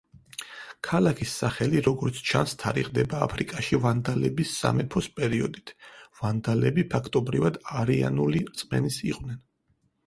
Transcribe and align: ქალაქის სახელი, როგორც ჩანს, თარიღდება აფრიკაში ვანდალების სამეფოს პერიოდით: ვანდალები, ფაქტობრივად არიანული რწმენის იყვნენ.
ქალაქის 0.85 1.33
სახელი, 1.41 1.81
როგორც 1.87 2.21
ჩანს, 2.29 2.55
თარიღდება 2.63 3.19
აფრიკაში 3.27 3.81
ვანდალების 3.85 4.55
სამეფოს 4.63 5.11
პერიოდით: 5.21 5.75
ვანდალები, 6.23 6.89
ფაქტობრივად 6.97 7.63
არიანული 7.85 8.45
რწმენის 8.51 9.01
იყვნენ. 9.13 9.43